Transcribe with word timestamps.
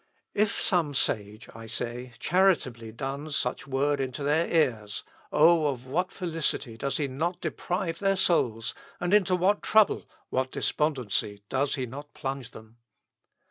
If 0.33 0.59
some 0.59 0.95
sage, 0.95 1.47
I 1.53 1.67
say, 1.67 2.13
charitably 2.17 2.91
duns 2.91 3.35
such 3.35 3.67
words 3.67 4.01
into 4.01 4.23
their 4.23 4.47
ears, 4.47 5.03
Oh! 5.31 5.67
of 5.67 5.85
what 5.85 6.11
felicity 6.11 6.75
does 6.75 6.97
he 6.97 7.07
not 7.07 7.39
deprive 7.39 7.99
their 7.99 8.15
souls, 8.17 8.73
and 8.99 9.13
into 9.13 9.35
what 9.35 9.61
trouble, 9.61 10.09
what 10.31 10.51
despondency, 10.51 11.43
does 11.49 11.75
he 11.75 11.85
not 11.85 12.15
plunge 12.15 12.49
them! 12.49 12.77